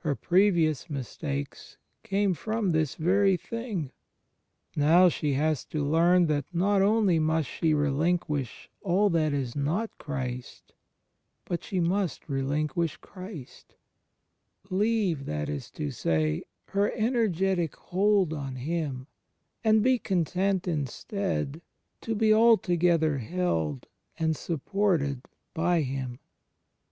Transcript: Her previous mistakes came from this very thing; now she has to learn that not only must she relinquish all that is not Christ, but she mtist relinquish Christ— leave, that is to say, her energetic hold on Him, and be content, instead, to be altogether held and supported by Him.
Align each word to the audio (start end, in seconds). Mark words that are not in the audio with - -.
Her 0.00 0.14
previous 0.14 0.90
mistakes 0.90 1.78
came 2.02 2.34
from 2.34 2.72
this 2.72 2.94
very 2.94 3.38
thing; 3.38 3.90
now 4.76 5.08
she 5.08 5.32
has 5.32 5.64
to 5.64 5.82
learn 5.82 6.26
that 6.26 6.44
not 6.52 6.82
only 6.82 7.18
must 7.18 7.48
she 7.48 7.72
relinquish 7.72 8.68
all 8.82 9.08
that 9.08 9.32
is 9.32 9.56
not 9.56 9.96
Christ, 9.96 10.74
but 11.46 11.64
she 11.64 11.80
mtist 11.80 12.28
relinquish 12.28 12.98
Christ— 12.98 13.74
leave, 14.70 15.24
that 15.24 15.48
is 15.48 15.70
to 15.70 15.90
say, 15.90 16.42
her 16.66 16.92
energetic 16.94 17.74
hold 17.74 18.34
on 18.34 18.56
Him, 18.56 19.06
and 19.64 19.82
be 19.82 19.98
content, 19.98 20.68
instead, 20.68 21.62
to 22.02 22.14
be 22.14 22.30
altogether 22.34 23.16
held 23.16 23.86
and 24.18 24.36
supported 24.36 25.22
by 25.54 25.80
Him. 25.80 26.18